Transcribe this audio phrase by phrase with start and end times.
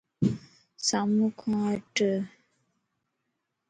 [0.87, 1.59] سامو کان
[1.93, 1.95] ھٽ